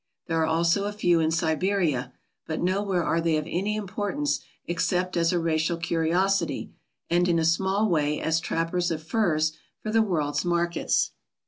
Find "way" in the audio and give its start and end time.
7.87-8.19